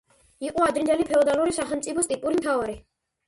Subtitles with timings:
[0.45, 2.79] იყო ადრინდელი ფეოდალური სახელმწიფოს ტიპური მთავარი.